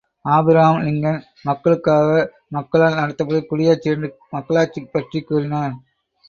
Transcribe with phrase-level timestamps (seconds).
[0.25, 2.07] Abraham Lincoln, மக்களுக்காக
[2.47, 5.77] மக்களால் நடத்தப்படுவது குடியாட்சி என்று மக்களாட்சி பற்றிக் கூறினான்.